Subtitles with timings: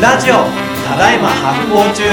[0.00, 0.34] ラジオ
[0.86, 2.04] ただいま発行中。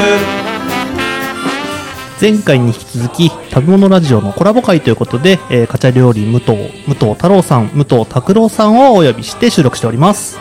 [2.20, 6.54] 前回に引き続き食べ物ラジオのコラボ会ということで、えー、カチャ料理武藤
[6.88, 10.40] 武藤太郎さん武藤拓郎さんをお呼びして収録しております。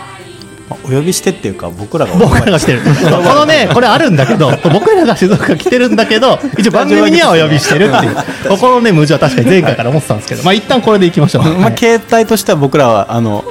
[0.85, 2.81] お呼びしてっていうか僕らが僕らが来てる。
[3.13, 8.17] このねこれあるんだけど僕らが静岡来てるんだけど一応番組にはお呼びしてるっていう。
[8.49, 13.45] ここのね矛盾は確かに前回から思ってたんですけどまあ一旦これでいきましょう、まあ、携帯としては僕らはあの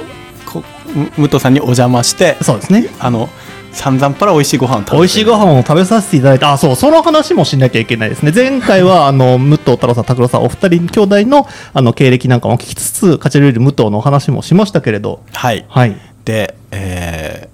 [1.16, 2.88] 武藤さんにお邪魔してそうですね。
[2.98, 3.28] あの
[3.74, 8.32] 散々パラ美味しいご飯を食べ美味しいご飯を食べさせていただいてあそうその話もしなきゃいけないですね。
[8.34, 15.22] 前回はあの武藤太郎さん拓郎さんお二人兄弟のあの経歴なんかも聞きつつカチャルール武藤のお話もしましたけれど。
[15.32, 17.48] はい、はい、で、え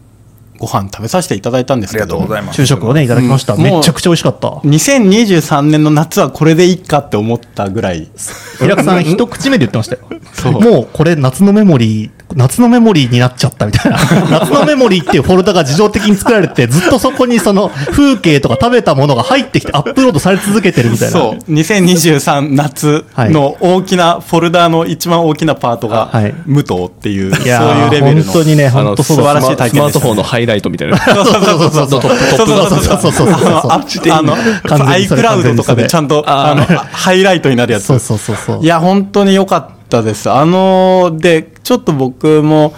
[0.57, 2.27] ー、ご飯食べさせていただいたんですけど。
[2.53, 4.49] 昼食をねいただきました、うん、めちゃくちゃ美味しかった。
[4.49, 8.11] 2023年の夏はこれでいいかって思ったぐらい。
[8.59, 10.03] 平久さん一口目で言ってましたよ。
[10.61, 13.99] もうこれ夏のメモリー夏のメモリーになっちゃったみたいな
[14.41, 21.13] 夏のメモリーっていうフォルダが自動的に作られて、ずっとそこにその風景とか食べたものが入ってきてアップロードされ続けてるみたいな。
[21.13, 21.53] そう。
[21.53, 28.23] 2023夏の大きな、フォルダの一番大きなパートが、はい、武藤っていう、そういうレベルの。
[28.25, 30.99] 本当にね、本当素晴らしい体験スマートフォンのハイライトみたいな。
[30.99, 32.01] そうそうそうそう。
[32.01, 34.13] そうそうそう。
[34.13, 34.37] あの、
[34.89, 37.85] アイクラウドとかでちゃんと、あの、ハイライトになるやつ。
[37.85, 38.63] そうそうそう。
[38.63, 39.80] いや、本当に良かった。
[40.03, 40.31] です。
[40.31, 42.75] あのでちょっと僕も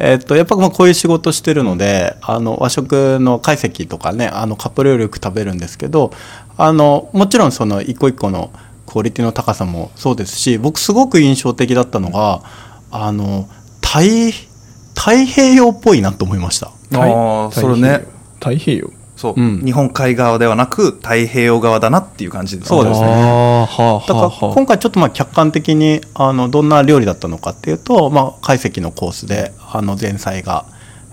[0.00, 6.12] えっと、やっぱまあこういう仕事してるのであの和食の懐石とかねあのカップ料理よく食べるんですけど
[6.56, 8.52] あのもちろんその一個一個の
[8.86, 12.42] クオリティの高さもそうですし僕すごく印象的だったのが
[12.92, 13.48] あの
[13.82, 14.32] 太
[14.94, 16.68] 太平洋っぽいなと思いました。
[16.68, 18.06] ああそれね。
[18.40, 23.06] 太平洋そう、うん、日本海側ではなく太平洋側だなっていう感じですそうですね。
[23.08, 23.66] だか
[24.06, 30.66] ら今回ちょっとまあ客観的にあのどんな料理だったのかっていうと、まあ、懐石のコースであの前菜が、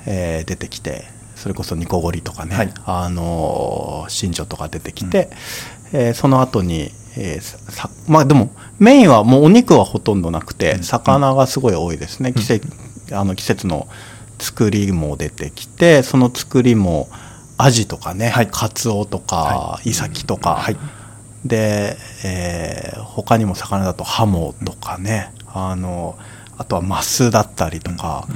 [0.06, 5.32] えー、出てきてそれこそ煮こごりとかね、はい、あの新庄とか出てきて、
[5.92, 12.68] うん、えー、その後に、えー、まあでもメインはもうお肉はほとんどなくて魚がすごい多いですね、うん、季節
[13.14, 13.88] あの季節の
[14.38, 17.10] 作りも出てきてその作りも
[17.58, 20.78] アジとかね、はい、カツオとか、はい、イサキとか、はい、
[21.46, 26.18] で、えー、他にも魚だとハモとかね、あの
[26.58, 28.28] あとはマスだったりとか、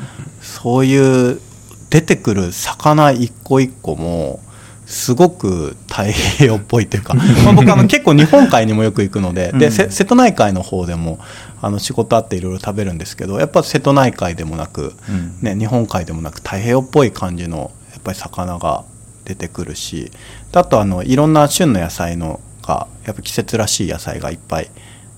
[0.41, 1.41] そういう
[1.89, 4.39] 出てくる魚一個一個も
[4.85, 7.13] すごく太平洋っぽいというか
[7.45, 11.19] まあ僕あの結構日本海にもよく行くのでで、瀬戸内海の方でも
[11.61, 14.95] あの仕事あっていろいろ食べるんですけどやっぱ瀬戸内海でもなく、
[15.41, 18.83] ね、日本海でもなく太平洋っぽい感じのやっぱり魚が
[19.29, 20.11] 出てくるし
[20.51, 24.71] あとあのいろんな旬の野菜のがやっぱ季節らしい野菜がいっぱい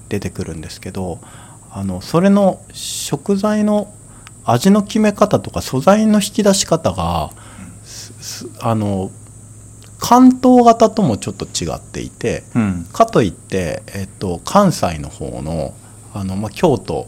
[0.09, 1.19] 出てくるんですけど
[1.71, 3.93] あのそれの食材の
[4.43, 7.31] 味の決め方とか素材の引き出し方が
[8.59, 9.11] あの
[9.99, 15.73] 関東型ともちょっと違っていて、うん、かといって、えっと、関西の方の
[16.13, 17.07] あの、まあ、京都、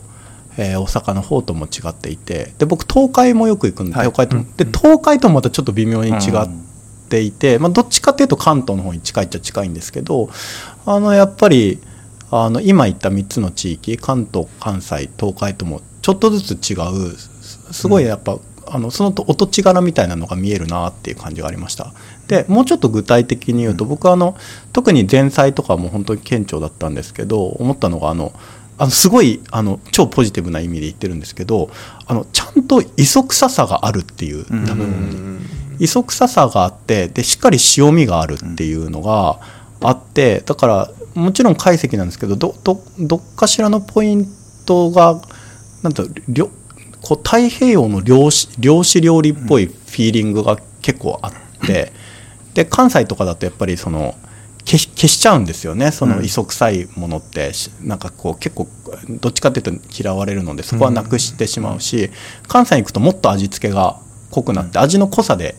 [0.58, 6.19] えー、大阪の方とも違っていてで僕東海もよく行くんではい、東海とも、で東海ともまたちょっと微妙に違っ
[7.09, 10.30] ていて、まあ、どっちかっていうと関東の方に近いっちゃ近いんですけど
[10.86, 11.80] あのやっぱり
[12.31, 17.16] あの今言った3つの地域関東関西東海ともちょっとずつ違う
[17.72, 21.94] すごいやっぱ、うん、あのそのお土地柄みたいなのが見えるなっていう感じがありました。
[22.28, 24.36] でもうちょっと具体的に言うと、僕はあの
[24.72, 28.34] 特に前菜とかも本当に顕著だったんですけど思ったのがあの
[28.78, 31.69] あのすごいあの超ポジティブな意味で言ってるんですけど
[32.08, 35.40] あのちゃんと磯臭さがあるっていう食べ物に。
[35.83, 39.39] 磯臭さがあってでしっかり塩味があるっていうのが
[39.81, 44.25] あってだからもちろん解析なんですけどどどどっかしらのポイン
[44.66, 45.21] トが
[45.83, 46.03] なんと
[47.01, 51.33] こう太平洋の漁師漁師料理っぽいフィーリングが結構あっ
[51.67, 51.91] て
[52.53, 54.15] で関西とかだとやっぱりその
[54.65, 55.91] 消し消しちゃうんですよね。
[55.91, 57.51] その磯臭いものって、
[57.81, 58.69] うん、なんかこう結構
[59.09, 62.09] どっちかっていうと嫌われるのでそこはなくしてしまうし、
[62.47, 64.00] 関西に行くともっと味付けが
[64.31, 65.56] 濃くなって味の濃さで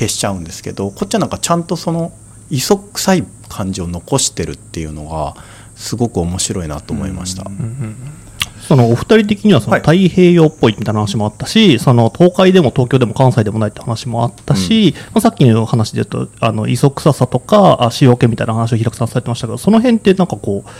[0.00, 2.12] 消しちゃうんですけどこっちはなんかちゃんとその
[2.48, 5.34] 磯臭い感じを残してるっていうのが
[5.74, 7.44] すごく面白いなと思いました。
[8.66, 20.70] そのお二人的にはその太平洋っぽいみたいな話もあったし、はい、その東海でも東京でも関西でもないって話もあったし、うん、まあ、さっきの話で言うとあの磯臭さとか塩気みたいな話を平久さんされてましたけどその辺ってなんかこう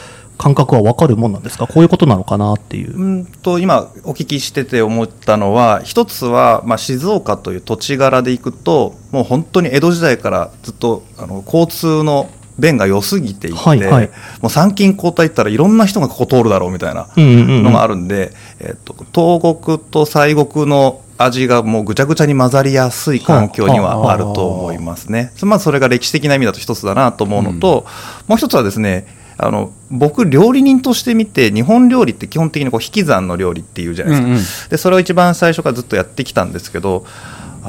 [0.41, 1.67] 感覚は分かるもんなんですか？
[1.67, 2.97] こういうことなのかなっていう。
[2.97, 14.11] うんと今お聞きしてて思ったのは一つは、まあ、静岡という土地柄でいくともう本当に江戸時代からずっとあの交通の便が良すぎていて、はいはい、
[14.41, 25.33] もう参勤交代行ったらいろんな人がここ通るだろうみたいなのがあるんで、えっと、東国と西国の味がもうぐちゃぐちゃに混ざりやすい環境にはあると思いますね。
[25.43, 27.87] まずそれが歴史的な意味だと一つだなと思うのと、
[28.25, 37.05] うん、もう一つはですねあの僕料理人として見て日本料理って基本的にこう引き算の料理っていうじゃないですか、うんうん、でそれを一番最初からずっとやってきたんですけど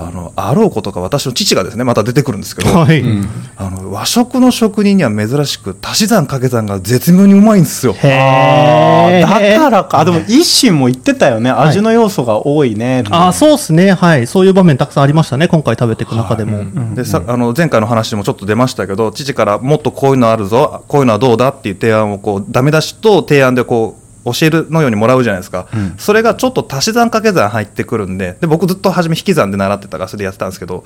[0.07, 3.03] あのあろうことか私の父がですねまた出てくるんですけど、はい、
[3.57, 7.93] あの和食の職人には珍しく足し算掛け算が絶妙にうまいんですよ。
[7.93, 8.09] だか
[9.69, 10.05] らか。
[10.05, 11.51] でも一心も言ってたよね。
[11.51, 13.93] 味の要素が多いね、はい、あそうですね。
[13.93, 14.27] はい。
[14.27, 15.47] そういう場面たくさんありましたね。
[15.47, 30.83] 今回食べていく中でも、はい、でさあの前回の話でもちょっと出ましたけど父からもっとこういうのあるぞこういうのはどうだっていう提案をこうダメ出しと提案でこう教えるのようにもらうじゃないですか、うん、それがちょっと足し算掛け算入ってくるんでで僕ずっと初め引き算で習ってたからそれでやってたんですけど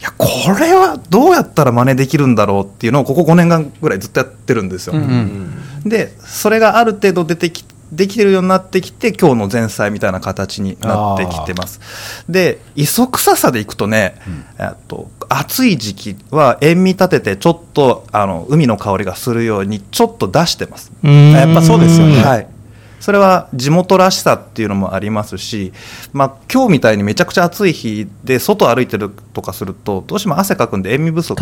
[0.00, 0.28] いやこ
[0.58, 12.24] れはどうやったら真似できるんだろうっていうのをここ5年間ぐらいずっとやってるんですよ、うんうん、でそれがある程度出てきできてるようになってきて今日の前菜みたいな形になってきてます。
[12.28, 14.16] で磯臭さでいくとね、
[14.58, 20.90] うん、と暑い時期は塩味立ててちょっとあの海の香りがするようにちょっと出してます。
[21.02, 22.55] やっぱそうですよね、はい
[23.00, 25.72] それは地元らしさっていうのもありますし、
[26.12, 31.40] まあ、今日みたいにめちゃくちゃ暑い日で外歩いてるとかするとどうしても汗かくんで塩味不足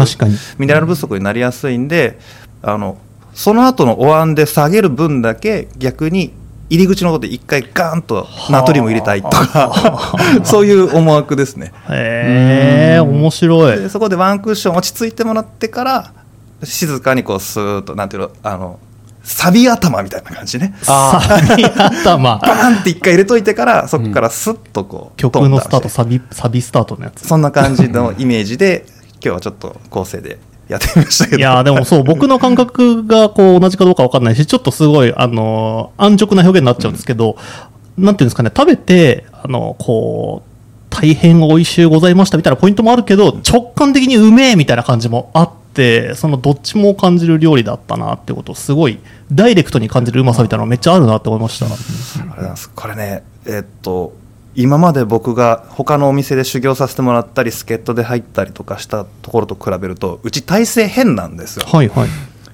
[0.59, 2.19] ミネラル不足になりやすいんで
[2.63, 2.99] あの
[3.35, 6.33] その後のお椀で下げる分だけ逆に
[6.71, 11.73] 入り口のとこで一回ガーンとナトリウム入れたいとか そういう思惑ですね。
[11.91, 13.91] へえ面白い。
[13.91, 16.13] そこでワンクッション落ち着いてもらってから
[16.63, 18.79] 静かにこうスーッとなんていうのあの
[19.25, 20.75] サビ頭みたいな感じね。
[20.83, 21.19] サ
[21.57, 22.39] ビ頭。
[22.39, 27.27] バーンって一回入れといてから、そこからスッとこう、曲のスタート、サビ、サビスタートのやつ。
[27.27, 28.85] そんな感じのイメージで、
[29.15, 30.39] 今日はちょっと構成で
[30.69, 31.39] やってみましたけど。
[31.39, 37.39] いやでもそう、僕の感覚がこう同じかどうかわかんないし、ちょっとすごい、あの、安直な表現になっちゃうんですけど、
[37.97, 45.64] うん、なんていうんですかね、食べて、あの、こう、大変美味しゅうございましたみたいなポイントもあるけど、直感的にうめえみたいな感じもあって、
[46.15, 48.99] そのどっちも感じる料理だったなってことをすごい
[49.33, 51.67] ダイレクトに感じるうまさみたいなのめっちゃあるなって思いました。
[52.75, 54.15] これね、えっと、
[54.55, 61.67] 今まで僕が他のお店で修行させてもらったり助っ人で入ったりとかしたところと比べるとうち体制変なんですよ。
[61.67, 62.09] はいはい、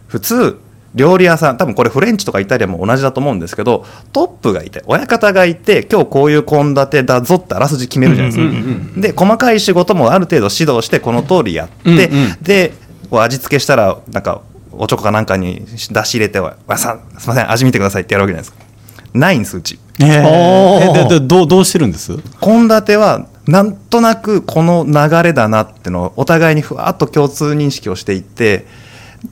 [0.06, 0.58] 普通
[0.94, 12.72] 料理屋さん多分これフレンチとかイタリアも同じだと思うんですけどトップがいて親方がいて今日こういう献立だぞってあらすじ決めるじゃないですか、うんうんうん、で細かい仕事もある程度指導してこの通りやって、うんうん、で
[13.18, 14.42] 味付けしたらなんか
[14.72, 16.38] おちょこかなんかに出し入れて
[16.76, 18.70] 「さすみません味見てください」ってやるわけじゃないですか。
[19.12, 19.80] ないんですうち。
[19.98, 22.16] えー、でどうどうしてるんです？
[22.40, 28.66] 献立はなんとなくこの流れだなってのをお互いにふわっと共通認識をしていって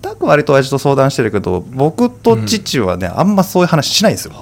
[0.02, 4.32] タク割と親父と相談してるけど僕と父はね、うん、あんまそういう話しないんですよ。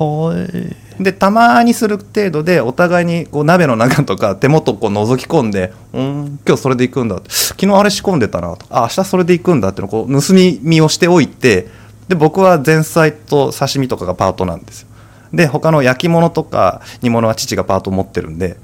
[1.00, 11.68] でたまにする程度でお互いにこう鍋の中とか手元こう覗き込んで「うん今日それで行くんだ」昨日あれ仕込んでたな」とあ明日それで行くんだ」ってのこう盗み見をしておいて
[12.08, 14.88] で僕は前菜と刺身とかがパートなんですよ。
[15.32, 18.56] で他の焼き物とか煮物は父がパート持ってるんで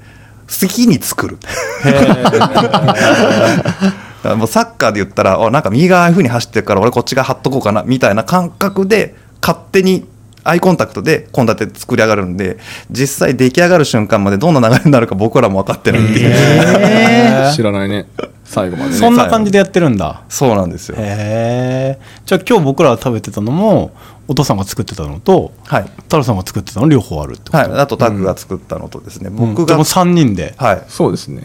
[0.47, 1.37] 好きに作る。
[4.37, 10.05] もうサッカーで言ったらなんか右側ああいうふうに走ってるから俺こっち側張っとこうかなみたいな感覚で勝手に
[10.43, 12.57] アイコンタクトで献立作り上がるんで
[12.91, 18.07] 実際出来上がる瞬間までどんな流れになるか僕らも分かってないっていう、えー、 知らないね。
[18.43, 20.21] 最後まで、ね、そんな感じでやってるんだ。
[20.29, 20.95] そうなんですよ。
[20.99, 23.91] へえじゃあ今日僕らが食べてたのも
[24.27, 30.53] お父さんが作ってたのと、はい、太郎さんが作ってたの両方あるってこと、はい、あとタッグが作ったのとですね、うん、僕が、うん、3人で。
[30.57, 30.83] はい。
[30.87, 31.43] そうですね。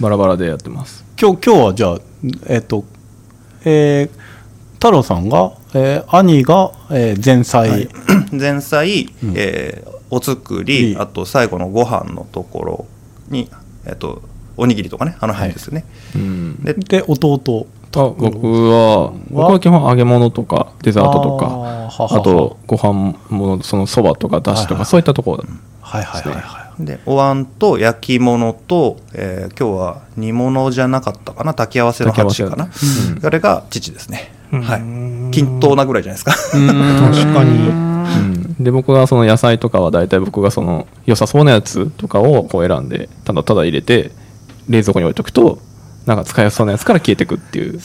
[0.00, 1.04] バラバラでやってます。
[1.20, 1.98] 今日今日はじゃあ
[2.46, 2.84] えっ、ー、と
[3.64, 7.88] えー、太郎さんがえー、兄が、えー、前菜、はい、
[8.32, 12.86] 前菜、うん、えー、お作りあと最後のご飯のところ
[13.28, 13.50] に、
[13.84, 14.22] えーと、
[14.56, 17.66] おにぎりとかねあの辺ですよね、はい、うん、でで弟。
[17.96, 25.50] あ僕は僕は基本揚げ物とかデザートとかあとご飯もそのそばとかだしとか、そういったところ、ね、
[25.80, 36.32] はいはいはいはいでお椀と焼き物と、えー、今日は煮物じゃなかったかな炊き合わせの8かな、うん、あれが父ですねはい、均等なぐらいじゃないですか。
[36.32, 44.10] 確かに、うん、で僕はその野菜とかは大体僕がその良さそうなやつとかをこう選んでただただ入れて
[44.68, 45.58] 冷蔵庫に置いとくと
[46.06, 47.80] なんか使いやすそうなやつから消えていくっていう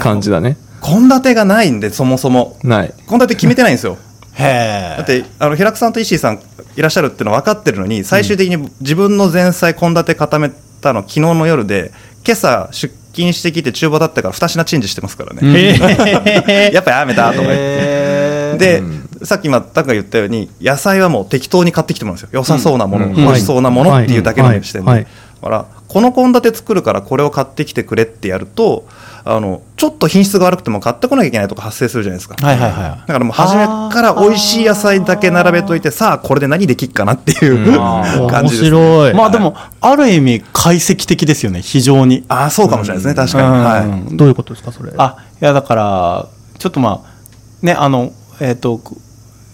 [0.00, 0.56] 感じだね。
[0.82, 2.56] 献立がないんでそもそも。
[2.62, 2.94] ない。
[3.08, 3.98] 献立決めてないんですよ。
[4.34, 6.40] へだってあの平久さんと石井さん
[6.76, 10.50] いらっしゃるっていうの分かってるのに最終的に自分の前菜献立固め
[10.80, 11.92] たの昨日の夜で
[12.24, 15.74] 今朝出勤してきて厨房だったから2品チェンジしてますからね。
[16.72, 18.30] やっぱやめたとか言って。
[18.58, 18.82] で
[19.22, 22.16] さっき今タカが言ったように野菜はもう適当に買ってきてもらうん。
[22.16, 25.04] ですよ良さそうなもの、うん、美味しそうなものっていうだけの視点で、だ
[25.40, 28.86] からこの献立作るからこれを買ってきてくれってやると
[29.24, 37.76] あのちょっと品質が悪くても買ってこなきゃいけないとか発生するじゃないですか、はいはいはい、だからもう初めから美味しい野菜だけ並べといてさあこれで何できっかなっていう
[38.28, 39.14] 感じです、ね、面白い。
[39.14, 42.24] まあでもある意味解析的ですよね非常に。
[42.28, 44.92] ああそうかもしれないですね、確かに、はい、どういうことですかそれ？
[44.96, 46.26] あいやだから
[46.58, 48.80] ちょっとまあねあのえっ、ー、と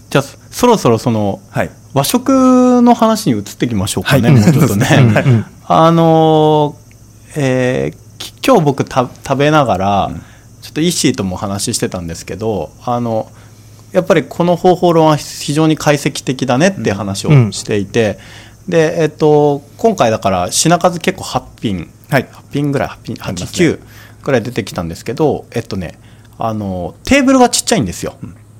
[0.09, 5.45] じゃあそろそろその、はい、和食の話に移っていきましょうかね、はい、もうちょっとね。
[5.69, 6.75] あの
[7.35, 7.97] えー、
[8.45, 10.11] 今日僕た食べながら、
[10.61, 13.31] ちょっとイッシーとも話してたんですけどあの
[13.93, 18.17] やっぱりこの方法論は非常に解析的だねって話をしていて、
[18.65, 23.79] うん、で、えっと、今回だから品数結構8品、はい、8品ぐらい8品89
[24.23, 25.97] ぐらい出てきたんですけどえっとね
[26.37, 28.17] あのテーブルがちっちゃいんですよ、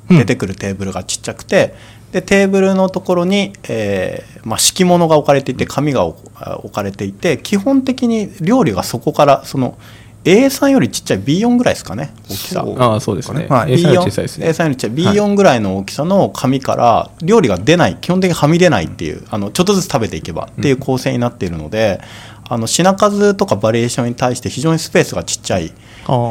[0.10, 1.76] うん、出てくるテーブルがちっちゃくて
[2.12, 9.78] でテーブルのところに、えーまあ、敷物が置かれていて紙が置かれていて基本的に料理がそこからその
[10.24, 12.66] A3 よりちっちゃい B4 ぐらいですかね大きさ。
[12.78, 14.48] ああそうですね、はい、A3 より小さいですね。
[14.48, 22.02] A3 よりちっちゃい B4 ぐらいの大きさの紙から料理が出ない基本的にはみ出ないっていうあのちょっとずつ食べていけばっていう構成になっているので、
[22.50, 25.74] あの品数とかバリエーションに対して非常にスペースがちっちゃい、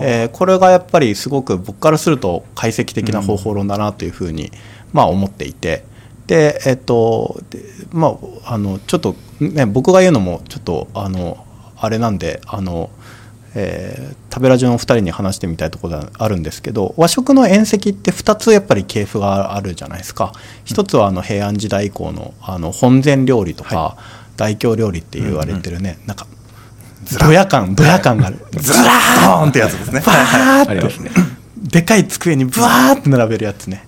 [0.03, 4.51] えー、これがやっぱりすごく僕からすると解析的な方法論だなというふうに、
[4.97, 5.85] まあ、思っていて。
[6.27, 7.41] でえっと
[7.93, 12.91] まああのちょっとね僕が言うのもちょっとあのあれなんであの
[13.59, 20.33] えー、食べラジのお二人に話してみたいところがあるんですけど和食の宴席って2つやっぱり系譜があるじゃないですか。
[20.67, 24.03] 一つはあの平安時代以降のあの本膳料理とか、はい、
[24.37, 26.27] 大京料理って言われてるね、うんうん、なんか
[27.19, 28.37] ドヤ感ドヤ感がある。
[28.59, 30.03] ずらーんってやつですね。
[30.05, 31.11] バーって、ね、
[31.57, 33.86] でかい机にブワーって並べるやつね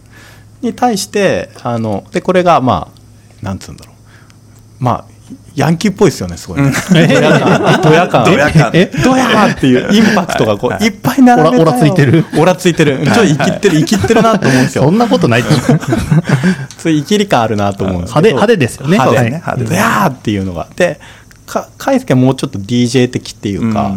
[0.60, 5.18] に対してあのでこれがまあなんつうんだろうまあ
[5.54, 6.70] ヤンキーっぽいですよね、すごい、ね。
[6.90, 7.82] ドヤ感。
[7.82, 8.24] ドヤ感。
[8.24, 8.72] ドヤ感。
[9.02, 11.62] ドヤっていうインパクトがこう、いっぱい並べて。
[11.62, 13.00] オラついてるオラついてる。
[13.04, 14.84] ちょっと生きてる、生きてるなと思うんですよ。
[14.84, 15.42] そんなことない
[16.78, 18.28] そういう生きり感あるなと思うんですけど。
[18.28, 18.98] 派手、派手ですよね。
[18.98, 19.68] 派手ね。
[19.68, 20.68] ドヤーっていうのが。
[20.76, 21.00] で、
[21.44, 23.92] か、かいすけはもうちょっと DJ 的っていうか、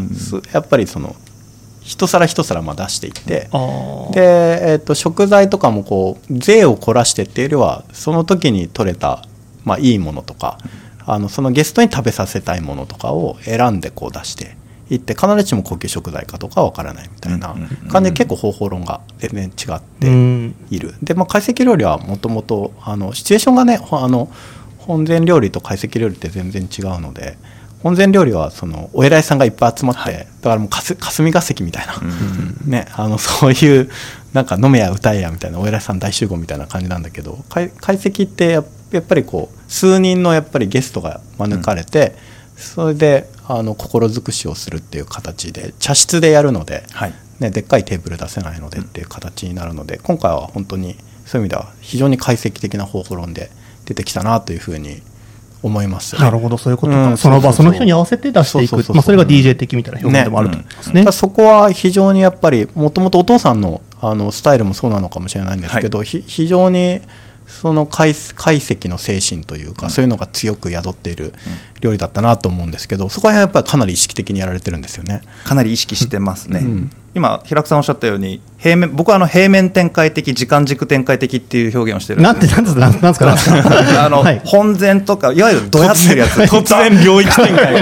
[0.51, 1.15] やっぱりその、
[1.81, 9.25] 一皿一皿ま出していってで、えー、と食材とかもこう税を凝らしてっていうよりはその時に取れた、
[9.65, 10.59] まあ、いいものとか
[11.05, 14.55] あのそのゲストに食べさせたいものとかを選んでこう出して
[14.91, 17.55] いって必ずしも高級食材かとかわからないみたいな
[17.89, 20.07] 感じで結構方法論が全然違って
[20.69, 20.95] いる。
[21.01, 22.73] で、まあ、懐石料理はもともと
[23.13, 24.29] シチュエーションがねあの
[24.77, 27.38] 本膳料理と懐石料理って全然違うので
[27.83, 31.95] 本膳料理はそのお偉いさんがいっぱい集まって、はい、だからもう霞が関みたいな、
[32.65, 33.89] ね、あの そういう
[34.33, 42.15] なんか飲めや歌えやみたいなお偉いさん大集合みたいな感じなんだけど懐石ってやっぱりこう数人のやっぱりゲストが招かれて、
[42.55, 50.95] うん、それであの心尽くしをするっていう形で茶室でやるので、はい、ね、でっかいテーブル出せないのでっていう形になるので、今回は本当に
[51.25, 53.50] そういう意味では非常に解析的な方法論で
[53.85, 55.01] 出てきたなというふうに
[55.63, 60.94] 思います、ね、なるほど、そういうことか、うん、その場、その人に合わせて出していく、まあ、それが DJ 的みたいな表現でもあると思いますね。
[60.96, 61.01] ね。
[61.01, 67.01] うん、そこは非常にやっぱり、もともとお父さんのあのスタイルもそうなのかもしれないんですけど、はい、非常に
[67.46, 71.34] その解析の精神というか、うん、そういうのが強く宿っている
[71.81, 75.21] 料理だったなと思うんですけど、そこはやっぱりかなり意識的にやられてるんですよね。
[75.43, 76.63] かなり意識してますね。
[77.13, 83.35] 今平久さんおっしゃったように平面僕はあの平面展開的時間軸展開的っていう表現をしてるなんてなんですなんですか？
[84.05, 86.39] あの、はい、本然とかいわゆるどやってるやつ。
[86.39, 87.75] 突然領域展開。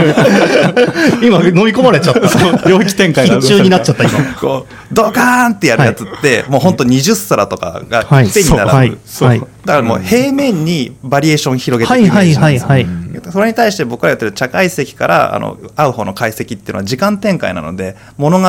[1.21, 2.67] 今飲み込まれちゃった。
[2.67, 4.19] 領域展開が中になっちゃった今。
[4.39, 8.97] こうドカーンってやるやつって、はい、もう本当20皿とかが手に並ぶ、はい。
[9.21, 12.87] はい、だからもう平面にバリエーション広げていくはいはいはい
[13.31, 18.47] それに対して僕らやってる茶解析からあの会う方の解析っていうのは時間展開なので物語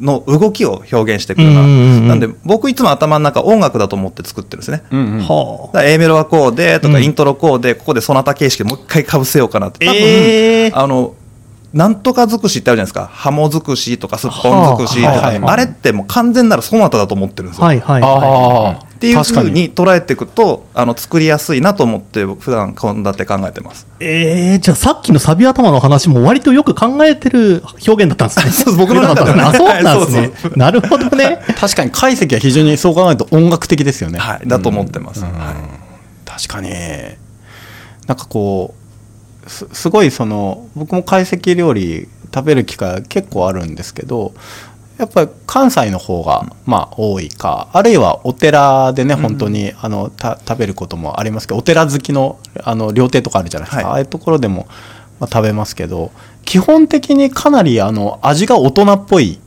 [0.00, 9.84] の動きを表現してくるな、うんうんうん、なんで僕いつも頭の中音楽だと思って作ってるんですね、うんうん、だ A メロはこうでとか、イントロこうでここでそなた形式でもう一回かぶせようかなって。
[9.84, 11.14] 多分、えー、あの
[11.72, 13.06] なんとか尽くしってあるじゃないですか。
[13.06, 17.66] ハモ尽くしとかすっぽん尽くしとか、はいはい、あれってもう完全なるそなただと思ってるんですよ。
[17.66, 23.86] はいはいはい、っていうふうに捉えていくとあの作りやすいなと思って普段献立考えてます。
[23.98, 28.52] えー、じゃあさっきのサビ頭の話も割とよく考えてる表現だったんですね。
[28.52, 30.50] そう僕の中では、あ、そうなんですね。
[30.54, 31.38] なるほどね。
[31.58, 34.18] 確かに解析は非常にそう考えると音楽的ですよね。
[34.18, 35.22] はい、だと思ってます。
[35.22, 35.54] うん、はい、
[36.26, 36.68] 確かに。
[38.06, 38.74] なんかこ
[39.46, 44.34] うすすごいその僕も懐石料理食べる機会結構あるんですけど
[45.00, 54.66] やっぱり関西の方がまあ多いか、あるいはお寺でね本当にあの食べることもありますけどお寺好きのあの料亭とかあるじゃないですか、はい、ああいうところでも、
[55.18, 56.10] まあ、食べますけど
[56.44, 59.40] 基本的にかなりあの味が大人っぽい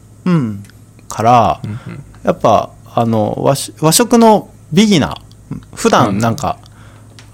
[1.07, 6.57] から、うん、やっぱあの和和食のビギナー普段なんか、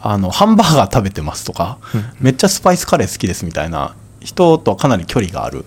[0.03, 5.65] うん、あのハンバーガー食べてますとか、うん、めっちゃスパイスカレー好きですみたいな人とはかなり距離がある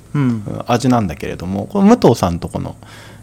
[0.66, 2.76] 味なんだけれども、この武藤さんとこの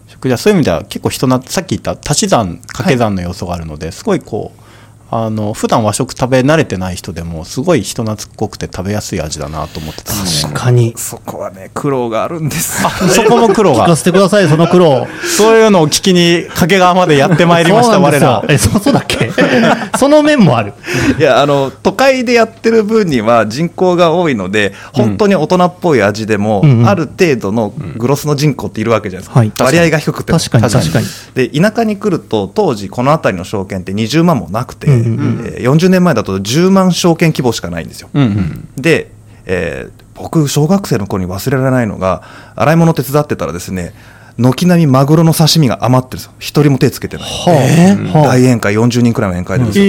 [0.07, 4.61] 食事はそういう意味では結構人なさっき言った足し算掛け算の要素があるので、すごいこう
[5.11, 10.93] あの普段和食食べ慣れてない人でもすごい人懐っこくて食べやすい味だなと思ってた確かに。
[10.97, 12.85] そこはね苦労があるんです。
[12.85, 13.85] あそこも苦労が。
[13.85, 15.07] 聞かせてくださいその苦労。
[15.37, 18.43] そういうのを聞きに掛川までやってまいりました我ら。
[18.47, 19.31] えそそうだっけ？
[19.97, 20.73] その面もある。
[21.17, 31.07] いやあの都会でやってる分には人口が多いので本当に大人っぽい味でも、うん、ある程度のグロスの人口っているわけじゃないですか、うん割合が低くて確かに確かに。
[31.33, 38.09] で田舎に来ると当時この辺りの証券って20万もなくて、うんうん、えー、40年前だと10万証券規模しかないんですよ。
[38.13, 39.11] うんうん、で、
[39.45, 42.23] えー、僕小学生の頃に忘れられないのが
[42.55, 43.93] 洗い物手伝ってたらですね
[44.37, 46.31] 軒並みマグロの刺身が余ってるんですよ。
[46.39, 49.87] 一人も手つけてない、はあ、大宴会40人くらいの宴会でですよ、え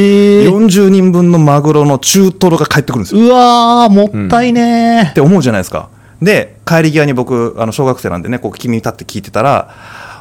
[0.48, 3.26] ー、40人分のマグロの中トロが帰ってくるんですよ。
[3.26, 5.88] うわもったいね、うん、って思うじゃないですか。
[6.20, 9.74] で帰り際に僕あの小学生なんでねこう君立って聞いてたら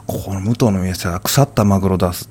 [0.08, 2.30] この武藤の店は腐ったマグロ出す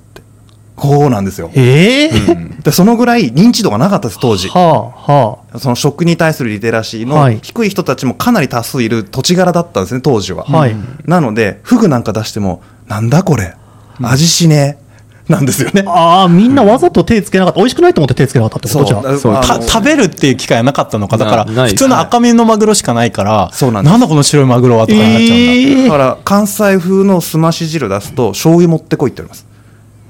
[0.78, 1.50] こうなんですよ。
[1.54, 2.32] ええー？
[2.32, 4.49] うん、でそのぐらい認知度がなかったです、当時。
[4.49, 4.61] は
[5.06, 10.44] あはあ、その食に対するリテラシーの低い人たちもかなり多数いる土地柄だったんですね、当時は。
[10.44, 13.54] はい、なので、フグなんか出しても、なんだこれ、
[14.00, 14.88] 味しねえ。
[15.28, 15.85] なんですよね。
[15.87, 17.58] ああ、みんなわざと手つけなかった。
[17.58, 18.85] 美味しくないと思って手つけなかったってこと？
[18.87, 21.18] じゃ食べるっていう機会はなかったのか。
[21.18, 25.35] だから、普通の赤身のマグロしかないから、そうなんなんだこの白いマグロはとかなっちゃうんだ。
[25.35, 29.47] えー、だから、関西風のすまし汁出すと、醤油持ってこいって言われます。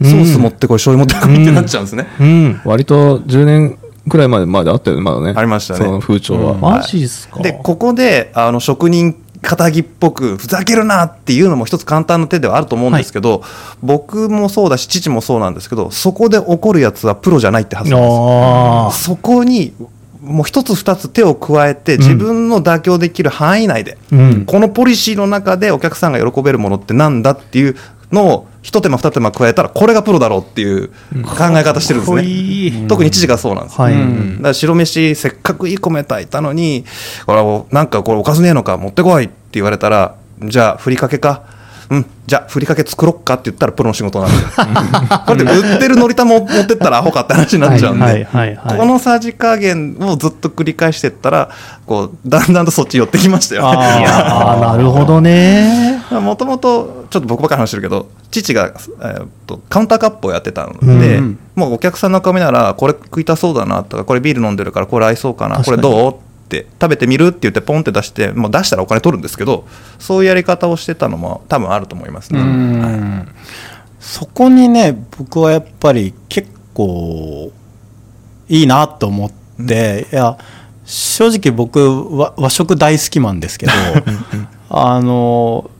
[0.02, 2.06] ソース持ってこい、醤油持ってこいってなっちゃうんですね。
[2.20, 3.78] うん、割と10年
[4.08, 5.34] くらいまでまであったよね、まだね。
[5.36, 5.80] ありましたね。
[5.80, 6.54] その風潮は。
[6.54, 7.40] マジですか？
[7.40, 13.50] で、ここで、あの、職人肩着っぽくふざけるなっていうのも一つ簡単な手ではあると思うんですけど、はい、
[13.82, 17.98] 僕もそうだし父もそうなんですけどそこで怒るやつはプロじゃないってはずな
[18.86, 19.74] んですそこに
[20.20, 27.76] もう一つ二つ手を加えて自分の妥協できる範囲内で、うん、このポリシーの中でお客さんが喜べるものってなんだっていう
[28.12, 30.92] のを一手間二手間加えたらこれがプロだろうっていう考
[31.52, 36.84] え方してるんですね、特に父がそうなんです、はい、だから白飯せっかくいい米炊いたのに
[37.26, 41.57] これなんかこれおかずねえのか持ってこいって言われたらじゃあふりかけか
[41.90, 44.36] うんじゃあふりかけ作ろっかって言ったらプロの仕事なんで
[45.26, 48.28] これで売ってるのりたも持ってったらアホかって話になっちゃうんで。
[48.76, 51.48] このさじ加減をずっと繰り返していったら
[51.86, 54.06] こうだんだんとそっち寄ってきましたよね。
[54.06, 56.02] あ なるほどね。
[56.10, 66.27] もともとちょっと僕ばっかり話してるけど父が、えー、とカウンターカップをやってたので、うん、もうお客さんの顔見ならこれ食いたそうだなとかこれビール飲んでるからこれ合いそうかなこれどう？
[66.48, 69.66] って食べてみるって言ってポンって出してもう出したらお金取るんですけど
[69.98, 73.28] そういうやり方をしてたのも多分あると思いますね、はい、
[74.00, 77.52] そこにね僕はやっぱり結構
[78.48, 79.30] いいなと思っ
[79.66, 80.38] て、うん、いや
[80.86, 83.72] 正直僕和和食大好きマンですけど
[84.70, 85.70] あの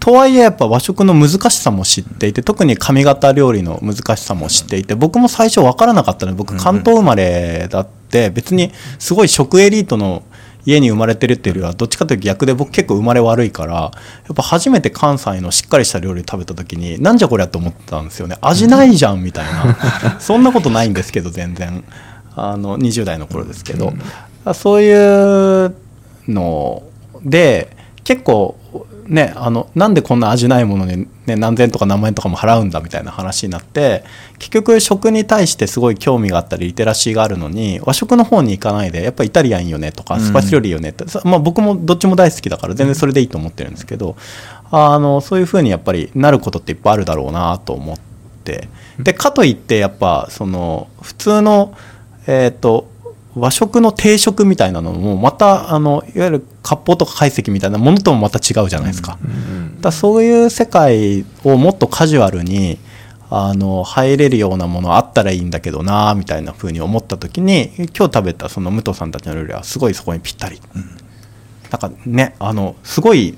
[0.00, 10.22] とはいえやっぱ和食の難しさも知っていて特に上方料理の難しさも知っていて僕も最初分からなかったので僕関東生まれだって別にすごい食エリートの
[10.66, 13.90] 家に生まれてるっていうよりはどっちかというと逆で僕結構生まれ悪いからや
[14.32, 18.36] っぱ初めて関西のしっかりした料理食べた時になんじゃこりゃと思ったんですよね。
[18.40, 20.18] 味ないじゃんみたいな。
[20.18, 21.84] そんなことないんですけど全然。
[22.38, 23.92] あの20代の頃ですけど。
[24.54, 25.74] そういう
[26.28, 26.82] の
[27.24, 28.58] で結構
[29.08, 34.04] ね、あのなんでこんな味ないものに、ね、何千とか何万円とかも払うんだみたいな話になって
[34.38, 44.16] 結局食に対してすごい興味があったりリテラシーがあるのに和食の方に行かないでやっぱイタリアンよねとかスパイス料理よねって、うん、まあ、僕もどっちも大好きだから全然それでいいと思ってるんですけど
[44.70, 48.68] あのそういうふうにやっぱりなることっていっぱいあるだろうなと思って。
[49.00, 51.76] でかといってやっぱその普通の
[52.28, 52.88] えっ、ー、と
[53.36, 59.18] 和食の定食みたいなのもまたあのいわゆる割烹とか懐石みたいなものともまた違うじゃないですか。
[59.80, 62.78] だそういう世界をもっとカジュアルに
[63.28, 70.60] あの入れるようなものあったらいいんだけどなみたいな風に思った時に今日食べたその武藤さんたちの料理はすごいそこにぴったり。
[70.74, 70.82] うん、
[71.70, 73.36] なんかねあのすごい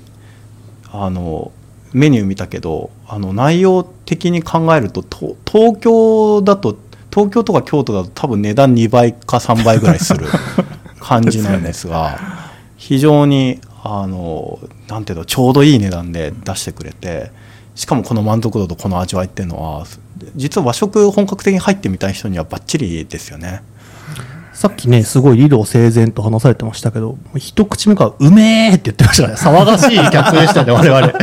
[0.91, 1.51] あの
[1.91, 5.03] メニュー見たけどあの内容的に考えると
[5.45, 6.77] 東京だと
[7.11, 10.27] 東京とか京都だと多分値段2倍か3倍ぐらいする
[10.99, 12.19] 感じなんですが
[12.77, 17.31] 非常にあのなんていうのちょうどいい値段で出してくれて
[17.75, 19.85] しかもこの満足度とこの味わいっていうのは
[20.35, 23.61] 実は和食本格的に入ってみたい人にはばっちりですよね。
[24.59, 29.35] さっきね、すごい理路整然と話されてましたけど、一口目からうめーって言ってましたね。
[29.35, 31.13] 騒がしい客でしたね、 我々。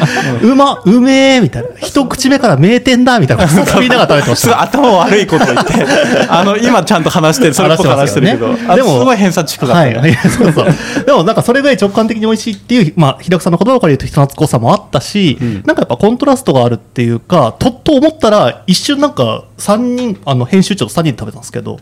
[0.41, 1.69] うま、うめーみたいな。
[1.79, 3.45] 一口目から名店だみたいな。
[3.79, 4.63] みんなが食べてました。
[4.63, 5.75] 頭悪いこと言って、
[6.31, 9.99] あの、今ちゃんと話してる、それっぽく話してるけど、ね、でも、すごい偏差値低かった、ね。
[9.99, 11.05] はい、そうそう。
[11.05, 21.79] でもなんかそれぐらい直感的に美味しいっていう、まあ、平久さんの言葉から言うと人懐っこさもあったし、うん、なんかやっぱコントラストがあるっていうか、とっと思ったら、一瞬なんか3人、あの、編集長と3人で食べたんですけど、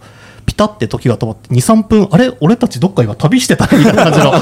[0.47, 2.33] ピタって時が止まって23分あれ？
[2.41, 4.33] 俺たちどっか今旅してたみたいな感じの。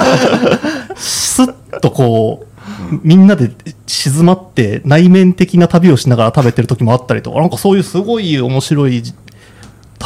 [0.96, 3.50] スッとこうみんなで
[3.86, 9.02] 静まって内面的な旅をしながら食べてる時もあったりとかなんかそういうすごい面白い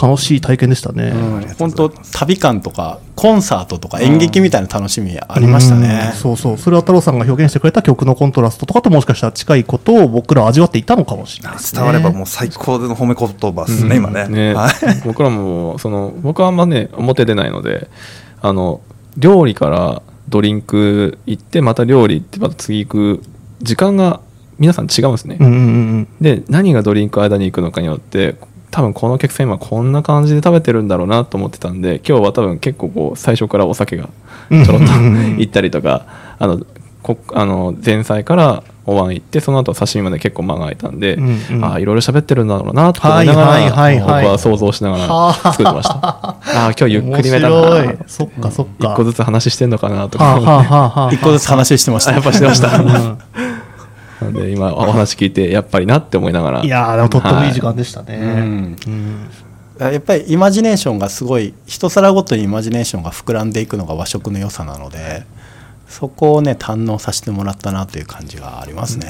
[0.00, 1.12] 楽しい体験でしたね、
[1.59, 6.59] 本当旅感とかコンサートとか演劇みたいな楽しみありましたね、うそうそう。
[6.59, 14.28] それは太郎さんが表現してくれた曲のコントラストとかともしかしたら近いことを僕ら味わっていたのかもしれない、ね、伝わればもう最高の褒め言葉ですね、今ね。
[14.28, 14.72] ね、はい、
[15.06, 17.88] 僕らもその僕はあんまね表出ないので
[18.42, 18.82] あの
[19.16, 23.22] 料理からドリンク行ってまた料理行ってまた次行く
[23.62, 24.20] 時間が
[24.59, 25.59] 皆さん違うんですね、うんうんう
[26.00, 28.37] ん、で何がドリンク間に行くのかによって
[28.76, 34.10] 多分このお客さん今こんな感じで食べてるんだろうなと思ってたんで今日は多分結構こう最初からお酒が
[34.50, 34.92] ちょろっと
[35.40, 36.04] 行ったりとか
[36.38, 36.60] あの
[37.02, 45.94] こあの前菜からお椀行ってその後刺身まで結構間が空いたんで、うんうん、ああいろいろ喋ってるんだろうなと思いながら、はいはいはい、僕は想像しながら作ってました。
[46.04, 47.94] ああ今日ゆっくりめだな。
[48.06, 48.92] そっかそっか。
[48.92, 52.12] 一個ずつ話してんのかなとか一個ずつ話してました。
[52.12, 52.68] やっぱしてました、
[54.20, 56.64] うんなので今お話聞いてやっぱりなって思いながら。
[56.64, 58.76] いやでもとってもいい時間でしたね、はいうん。
[59.79, 65.24] やっぱりイマジネーションがすごい一皿ごとにイマジネーションが膨らんでいくのが和食の良さなので
[65.88, 69.09] そこをね堪能させてもらったなという感じがありますね。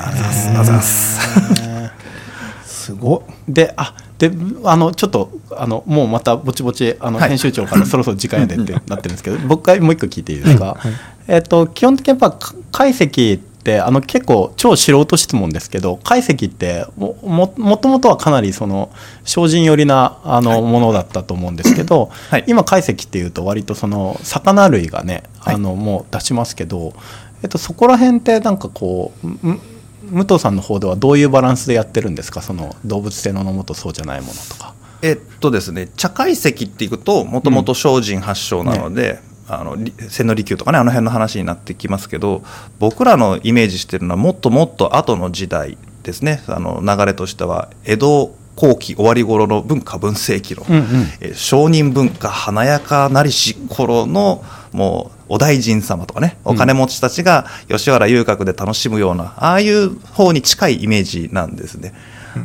[2.64, 4.31] すごであで
[4.62, 10.92] あのちょっとあのもうまたぼちぼちあの、編集長から そろそろ時間やでってなってるんですけど僕がもう一個聞いていいですか、はい、
[11.27, 12.38] えっと、基本的にやっぱ
[12.71, 17.18] 解析ってあの結構超素人質問ですけど解析っても
[17.57, 18.92] もともとはかなりその
[19.24, 26.94] 精進寄りなあの、ものだったと思うんですけど、はい、今解析っていうと割とその魚類がねあの、もう出しますけど、
[27.42, 32.40] えっと、そこら辺ってなんかこう武藤さんの方ではどういうバランスでやってるんですか？
[32.40, 34.74] その動物性のものとそうじゃないものとか。
[35.02, 39.16] えっとですね茶解析っていくともともと精進発祥なので、うん。
[39.16, 39.76] ねあの
[40.09, 42.42] 千利休とかねあの辺の話になってきますけど
[42.78, 46.42] 僕らのイメージしてるのはもっともっと後の時代ですね。
[46.46, 50.85] あの流れとしては江戸後期終わり頃の文化文世紀の、うんうん、
[51.20, 61.92] え商人文化華やかなりし頃のもうお大臣様とかねお金持ちたちが吉原遊郭で楽しむような、ああいう方に近いイメージなんですね。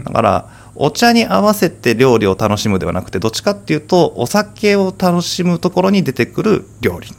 [0.03, 7.09] だからお茶に合わせて料理を楽しむではなくてどっちかっていうとお酒を楽しむところに出てくる料理。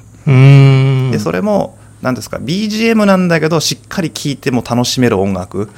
[1.12, 5.70] でそれも何ですか BGM なんだけどしっかり聴いても楽しめる音楽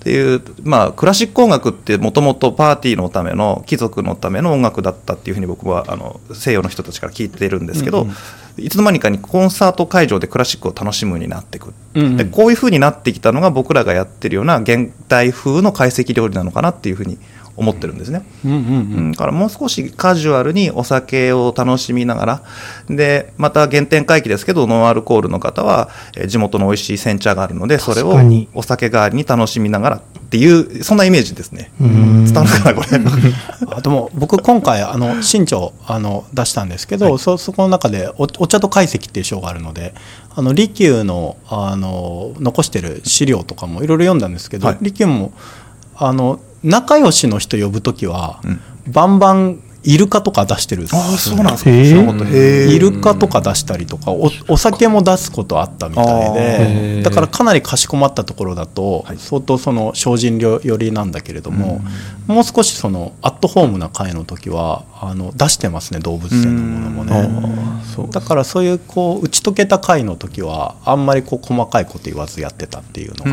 [0.00, 8.14] っていう、まあ、クラシック音楽ってもともとパーティーのための貴族のための音楽だったっていうふうに僕はあの西洋の人たちから聞いてるんですけど、うんうん
[8.58, 17.18] いつの間にかにコンサート会場でクラシックを楽しむようになっていく、うんうん、でこういうふうになってきたのが僕らがやってるような現代風の懐石料理なのかなっていうふうに
[17.60, 18.60] 思ってるんですね、うんうんう
[19.08, 22.42] ん、だからもう少しカジュアルにお酒を楽しみながら。
[22.88, 25.90] でまた原点回帰ですけどノンアルコールの方は
[26.26, 28.18] 地元の美味しい煎茶があるのでそれを
[28.54, 31.70] お酒代わりに楽しみながらっていうそんなイメージですね。
[31.78, 33.00] 伝わるかなこれ。
[33.76, 39.94] あでも僕今回あの新潮あの出したんですけど、はい、そそこの中でおお茶と懐石っていう章があるので
[40.34, 45.32] あの利休のあの残してる資料とかもいろいろ読んだんですけど、はい、利休も
[45.96, 48.60] あの仲良しの人呼ぶ時は、うん、
[48.92, 51.70] バンバンイルカとか出してるあそうなんですか。
[51.70, 61.80] イルカとか出したりとかおお酒も出すことあったみたいでだからかなりかしこまったところだと相当その精進寄りなんだけれども、
[62.26, 67.69] もう少しそのアットホームな会の時はあの出してますね動物性のものもね
[68.10, 73.24] だからそういうこう打ち解けた会の時はあんまりこう細かいこと言わずやってたっていうの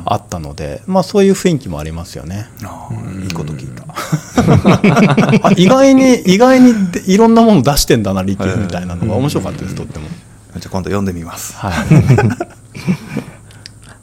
[0.00, 2.48] があったので、まあそういう雰囲気もありますよね。
[3.24, 3.86] いいこと聞いた。
[5.56, 6.72] 意外に意外に
[7.06, 10.06] いろんなもの出してんだな利休みたいなのが面白かったです、とっても。
[10.58, 11.54] じゃあ今度読んでみます。
[11.56, 11.74] はい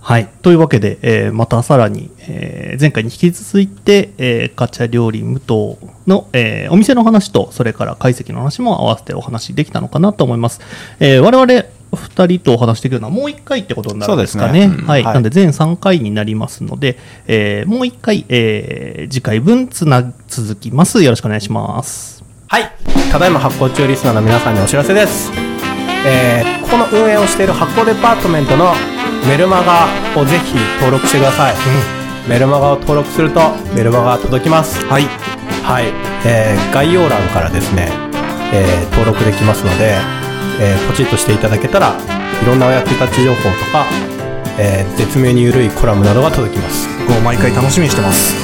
[0.05, 0.27] はい。
[0.41, 10.59] というわけで、えー、またさらに、えー、前回に引き続いて、えー、カチャ料理無糖の、えー、お店の話と、それから解析の話も合わせてお話できたのかなと思います。
[10.99, 11.47] えー、我々、
[11.93, 14.67] 2人とお話してくるのはもう1回ってことになるんですかね。
[14.67, 21.01] ねはい、はい、なんで全3回になりますので、えー、もう1回、えー、次回分つな続きます。
[21.01, 22.25] よろしくお願いします。
[22.47, 22.69] はい。
[23.09, 25.31] ただいま発行中リスナーの皆さんにお知らせです。
[26.05, 28.73] えー、ここの運営をしている発行デパートメントの
[29.27, 29.87] メルマガ
[30.19, 31.53] をぜひ登録してください。
[31.53, 33.39] うん、メルマガを登録すると
[33.75, 34.85] メルマガが届きます。
[34.85, 35.03] はい。
[35.63, 35.85] はい。
[36.25, 37.89] えー、概要欄からですね、
[38.53, 39.95] えー、登録できますので、
[40.59, 41.95] えー、ポチッとしていただけたら
[42.41, 43.85] いろんなお役立ち情報とか、
[44.59, 48.35] えー、絶妙に緩いコラムなどが届きますもう毎回楽しみにしてます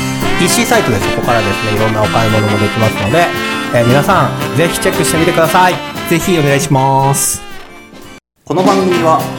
[0.44, 3.28] EC サイトでそこからですねいろんなお買い物もできますので、
[3.76, 5.74] えー、皆さんぜひチェックしてみてください
[6.10, 7.42] ぜひお願いします
[8.44, 9.39] この番組は